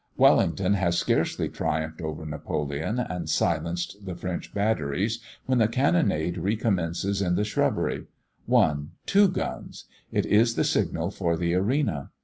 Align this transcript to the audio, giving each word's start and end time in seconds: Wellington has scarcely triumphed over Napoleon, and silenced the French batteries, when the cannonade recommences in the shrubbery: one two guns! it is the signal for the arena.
Wellington 0.17 0.73
has 0.73 0.97
scarcely 0.97 1.47
triumphed 1.47 2.01
over 2.01 2.25
Napoleon, 2.25 2.97
and 2.97 3.29
silenced 3.29 4.03
the 4.03 4.15
French 4.15 4.51
batteries, 4.51 5.19
when 5.45 5.59
the 5.59 5.67
cannonade 5.67 6.39
recommences 6.39 7.21
in 7.21 7.35
the 7.35 7.43
shrubbery: 7.45 8.05
one 8.47 8.93
two 9.05 9.27
guns! 9.27 9.85
it 10.11 10.25
is 10.25 10.55
the 10.55 10.63
signal 10.63 11.11
for 11.11 11.37
the 11.37 11.53
arena. 11.53 12.09